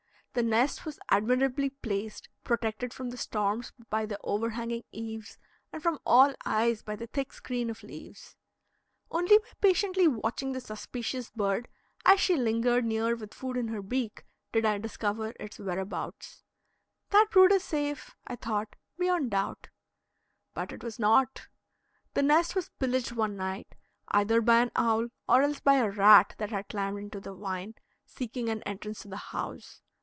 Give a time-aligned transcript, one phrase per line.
[0.33, 5.37] The nest was admirably placed, protected from the storms by the overhanging eaves
[5.73, 8.37] and from all eyes by the thick screen of leaves.
[9.11, 11.67] Only by patiently watching the suspicious bird,
[12.05, 16.43] as she lingered near with food in her beak, did I discover its whereabouts.
[17.09, 19.67] That brood is safe, I thought, beyond doubt.
[20.53, 21.49] But it was not;
[22.13, 23.75] the nest was pillaged one night,
[24.07, 27.75] either by an owl, or else by a rat that had climbed into the vine,
[28.05, 29.81] seeking an entrance to the house.